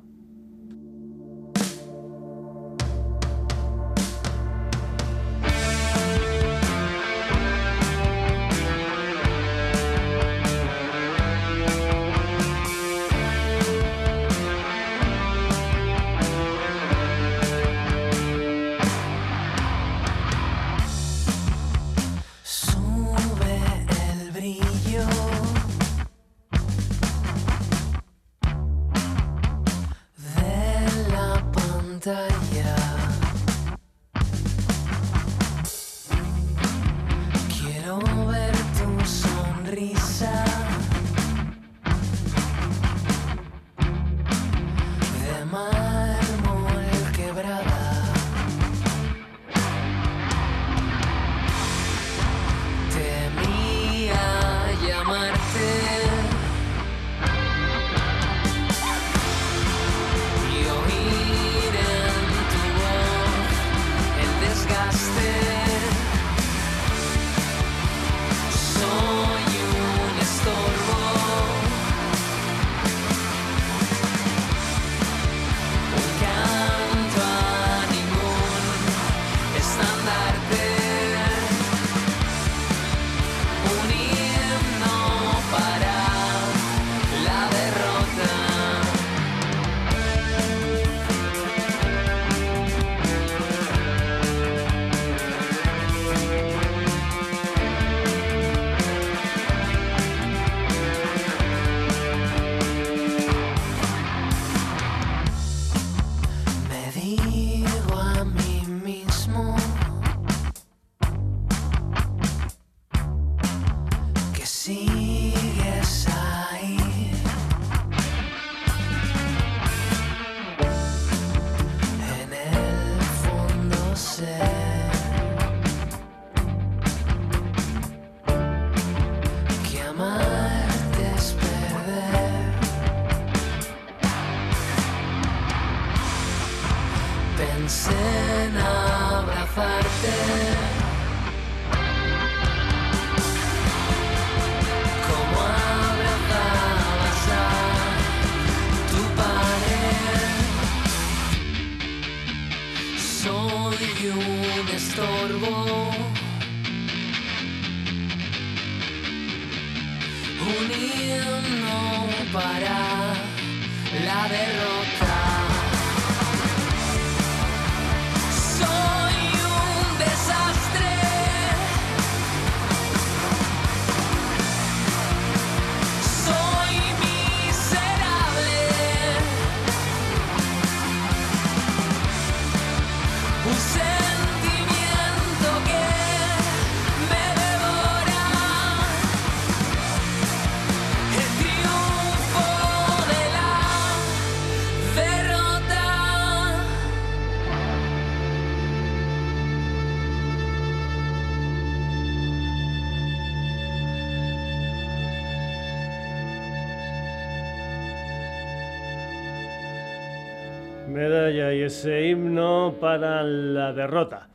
[211.64, 214.28] Ese himno para la derrota.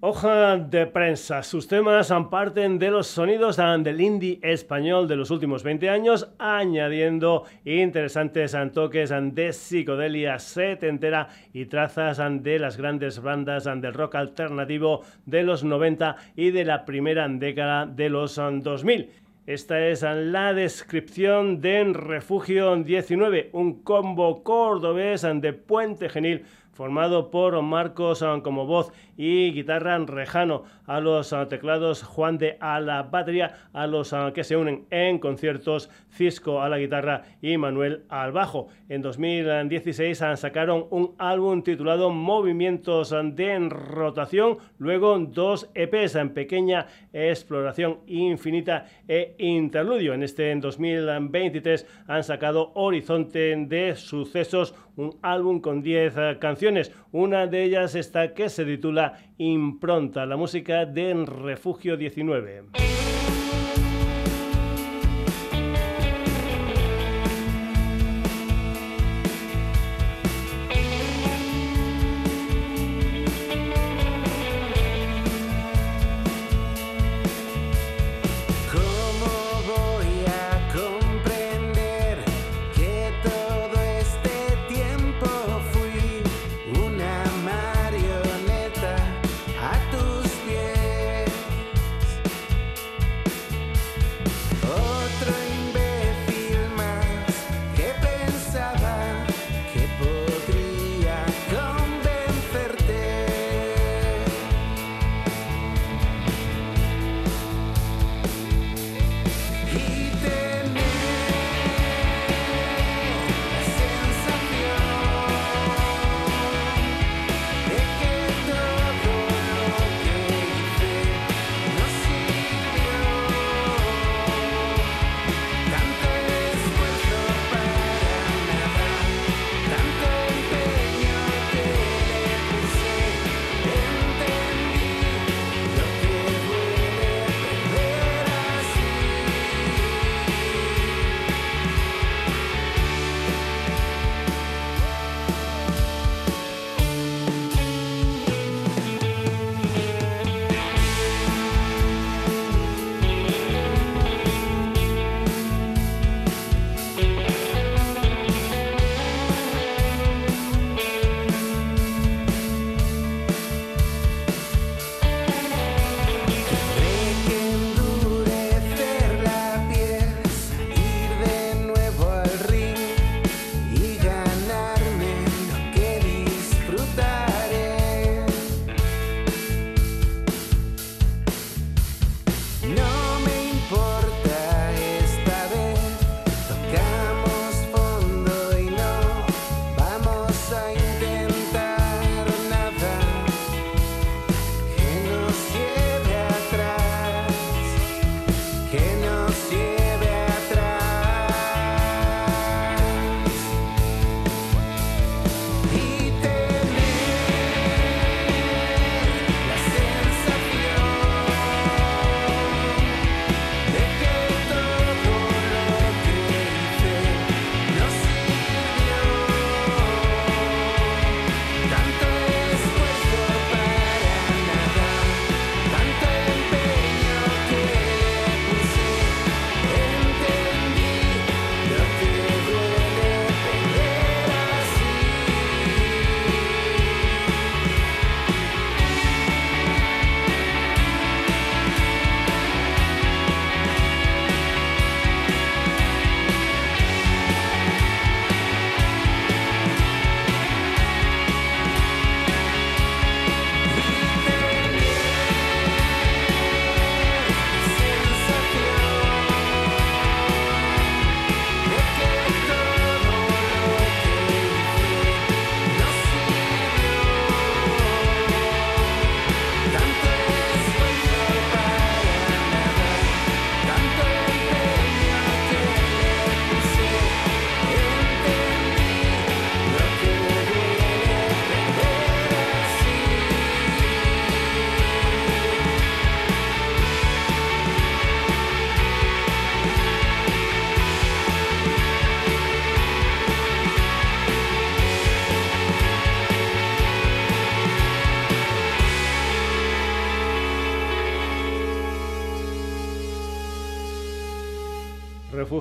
[0.00, 1.42] Hoja de prensa.
[1.42, 7.44] Sus temas parten de los sonidos del indie español de los últimos 20 años, añadiendo
[7.66, 15.42] interesantes toques de psicodelia setentera y trazas de las grandes bandas del rock alternativo de
[15.42, 19.10] los 90 y de la primera década de los 2000.
[19.46, 26.44] Esta es la descripción de Refugio 19, un combo cordobés de Puente Genil
[26.80, 28.90] formado por Marcos ah, como voz
[29.20, 34.32] y guitarra Rejano, a los ah, teclados Juan de a la batería, a los ah,
[34.34, 38.68] que se unen en conciertos Cisco a la guitarra y Manuel al bajo.
[38.88, 47.98] En 2016 sacaron un álbum titulado Movimientos de rotación, luego dos EPs en pequeña exploración
[48.06, 50.14] infinita e interludio.
[50.14, 57.46] En este en 2023 han sacado Horizonte de sucesos, un álbum con 10 canciones una
[57.46, 62.89] de ellas está que se titula Impronta, la música de Refugio 19.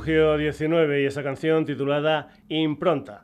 [0.09, 3.18] Refugio 19 y esa canción titulada Impronta.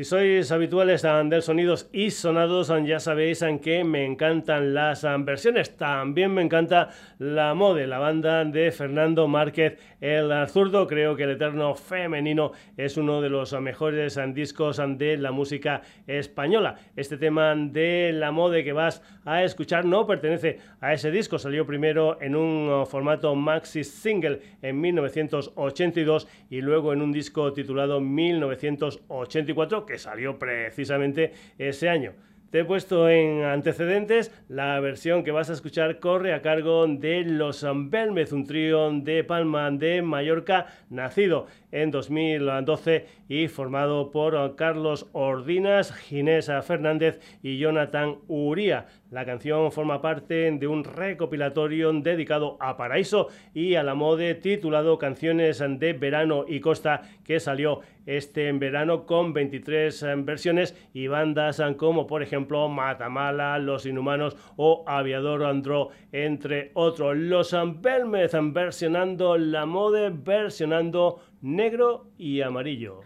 [0.00, 5.76] Si sois habituales del sonidos y sonados, ya sabéis que me encantan las versiones.
[5.76, 10.86] También me encanta la mode, la banda de Fernando Márquez el zurdo.
[10.86, 16.76] Creo que el Eterno Femenino es uno de los mejores discos de la música española.
[16.96, 21.38] Este tema de la mode que vas a escuchar no pertenece a ese disco.
[21.38, 28.00] Salió primero en un formato maxi single en 1982 y luego en un disco titulado
[28.00, 32.12] 1984 que salió precisamente ese año.
[32.50, 37.22] Te he puesto en antecedentes, la versión que vas a escuchar corre a cargo de
[37.24, 45.08] Los Belmez, un trío de Palma de Mallorca, nacido en 2012 y formado por Carlos
[45.12, 48.86] Ordinas, Ginés Fernández y Jonathan Uría.
[49.10, 54.98] La canción forma parte de un recopilatorio dedicado a Paraíso y a la mode titulado
[54.98, 62.06] Canciones de Verano y Costa que salió este verano con 23 versiones y bandas como
[62.06, 67.16] por ejemplo Matamala, Los Inhumanos o Aviador Andro entre otros.
[67.16, 73.00] Los Belmez versionando la mode, versionando negro y amarillo.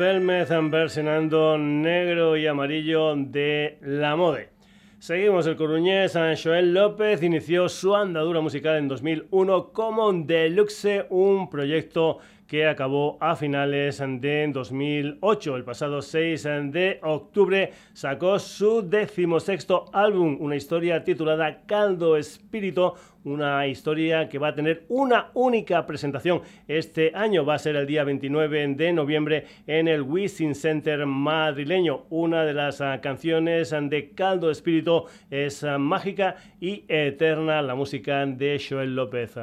[0.00, 4.48] Belmez versionando negro y amarillo de la mode.
[4.98, 12.18] Seguimos, el coruñés Joel López inició su andadura musical en 2001 como Deluxe, un proyecto
[12.46, 15.56] que acabó a finales de 2008.
[15.56, 22.94] El pasado 6 de octubre sacó su decimosexto álbum, una historia titulada Caldo Espíritu,
[23.24, 27.44] una historia que va a tener una única presentación este año.
[27.44, 32.06] Va a ser el día 29 de noviembre en el Wisin Center madrileño.
[32.10, 38.24] Una de las ah, canciones de Caldo Espíritu es ah, mágica y eterna, la música
[38.26, 39.36] de Joel López.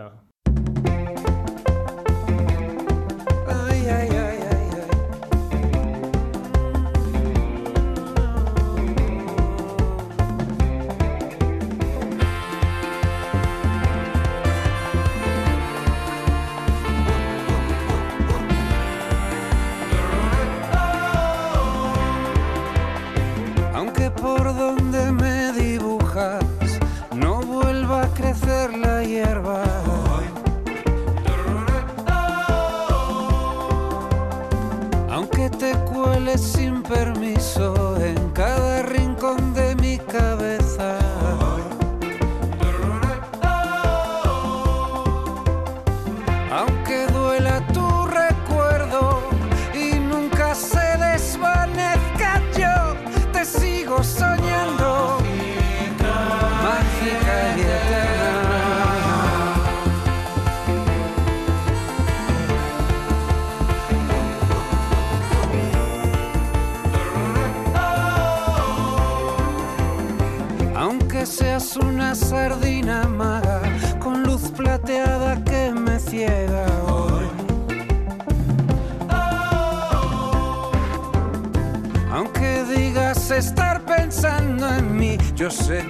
[85.47, 85.86] Amigos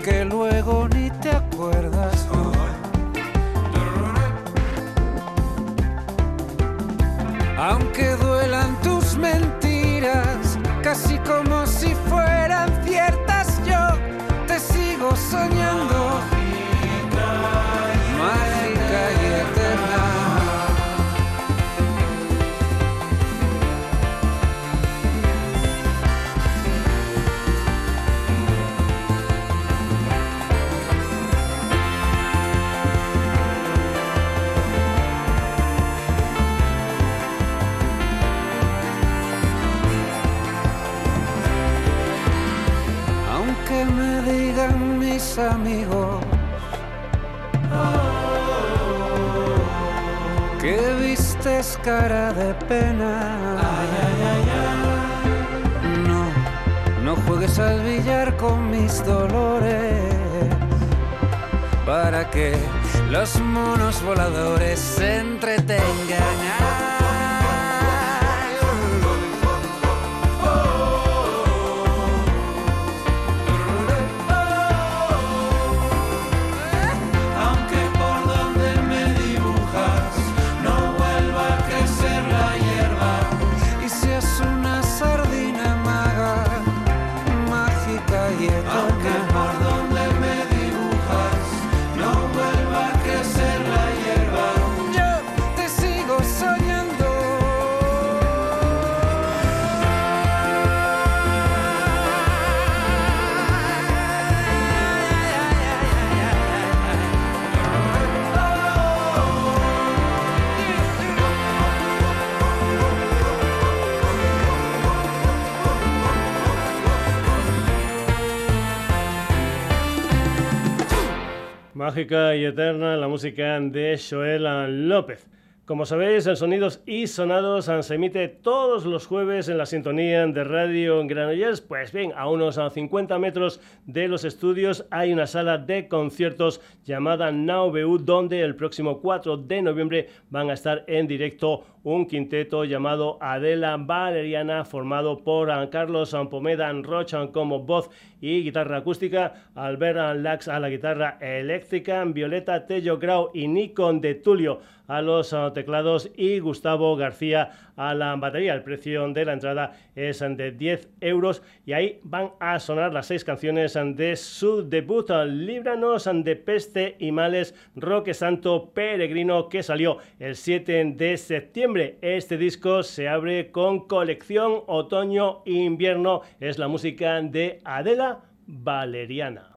[123.21, 125.27] de Joel López.
[125.67, 130.43] Como sabéis, el Sonidos y Sonados se emite todos los jueves en la sintonía de
[130.45, 131.59] Radio Granollers.
[131.59, 137.33] Pues bien, a unos 50 metros de los estudios hay una sala de conciertos llamada
[137.33, 143.17] Now donde el próximo 4 de noviembre van a estar en directo un quinteto llamado
[143.21, 147.89] Adela Valeriana, formado por Carlos Pommeda Rocha como voz
[148.19, 154.15] y guitarra acústica, Albert Lax a la guitarra eléctrica, Violeta Tello Grau y Nikon de
[154.15, 158.53] Tulio a los ah, teclados y Gustavo García a la batería.
[158.53, 163.07] El precio de la entrada es de 10 euros y ahí van a sonar las
[163.07, 169.97] seis canciones de su debut, Líbranos de Peste y Males, Roque Santo Peregrino, que salió
[170.19, 171.76] el 7 de septiembre.
[171.79, 176.21] Este disco se abre con colección otoño-invierno.
[176.39, 179.56] Es la música de Adela Valeriana.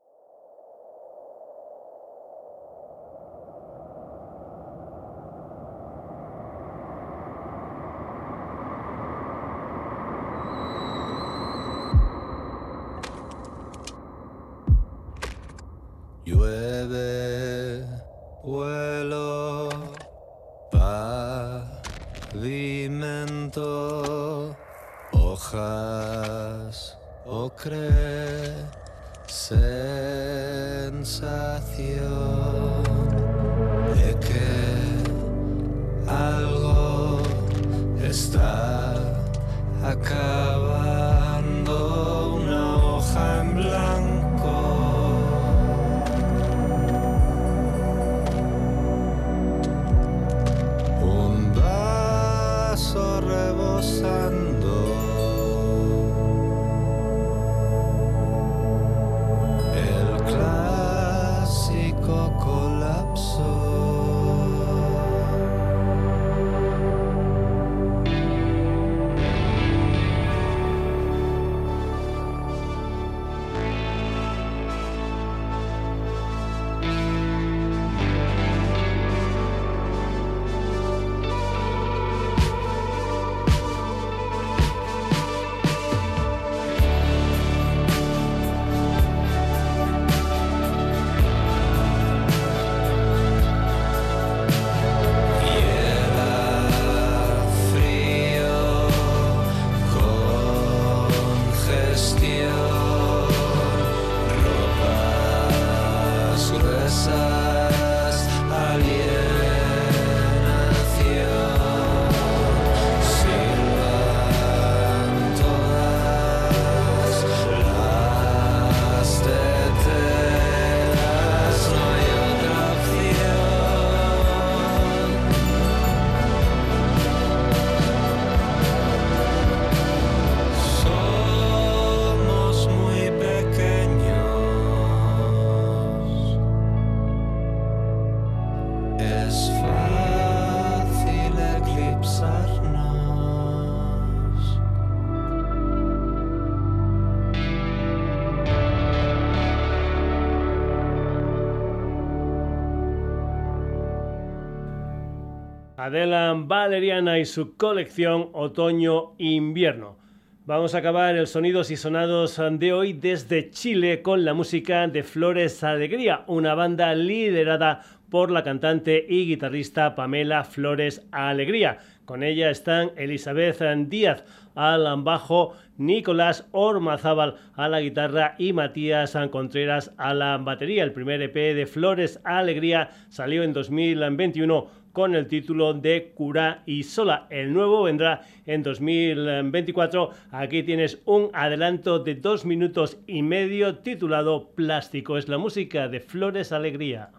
[155.90, 159.98] Adela Valeriana y su colección otoño-invierno.
[160.46, 165.02] Vamos a acabar el Sonidos y Sonados de hoy desde Chile con la música de
[165.02, 171.78] Flores Alegría, una banda liderada por la cantante y guitarrista Pamela Flores Alegría.
[172.04, 179.92] Con ella están Elizabeth Díaz al bajo, Nicolás Ormazábal a la guitarra y Matías Contreras
[179.96, 180.84] a la batería.
[180.84, 186.82] El primer EP de Flores Alegría salió en 2021 con el título de Cura y
[186.82, 187.26] Sola.
[187.30, 190.10] El nuevo vendrá en 2024.
[190.30, 195.16] Aquí tienes un adelanto de dos minutos y medio titulado Plástico.
[195.16, 197.10] Es la música de Flores Alegría.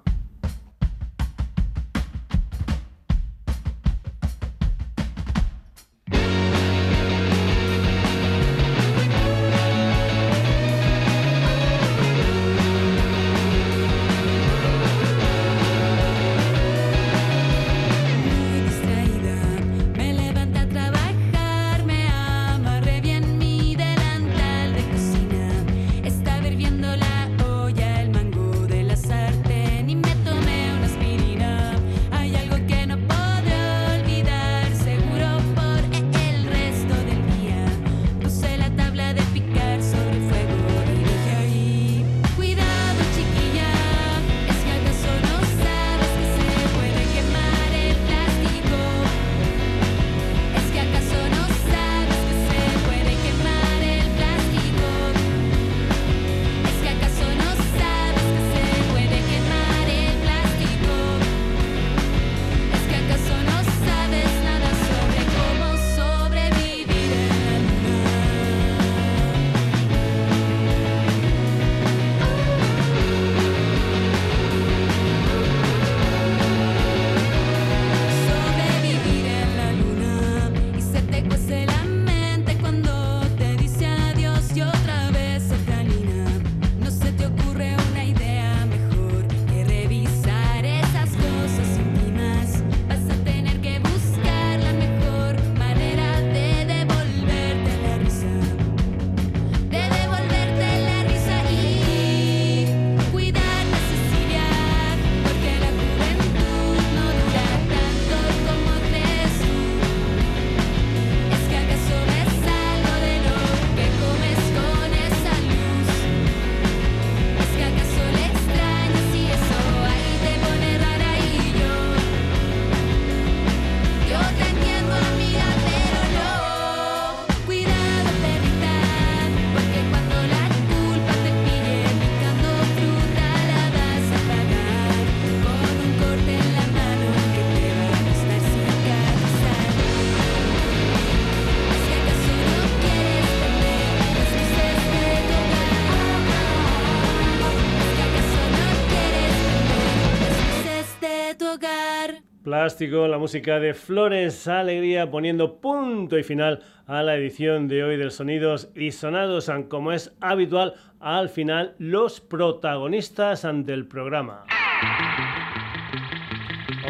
[152.61, 157.97] Plástico, la música de Flores Alegría, poniendo punto y final a la edición de hoy
[157.97, 164.45] del Sonidos y Sonados, como es habitual, al final los protagonistas del programa.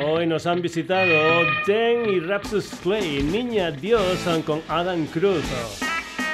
[0.03, 1.13] Hoy nos han visitado
[1.65, 5.45] Den y Rapsus Clay, Niña Dios con Adam Cruz,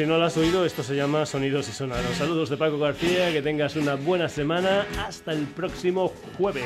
[0.00, 2.16] si no lo has oído, esto se llama Sonidos y Sonados.
[2.16, 4.86] Saludos de Paco García, que tengas una buena semana.
[4.98, 6.64] Hasta el próximo jueves.